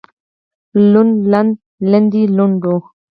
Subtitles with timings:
[0.91, 1.55] لوند لنده
[1.91, 2.75] لندې لندو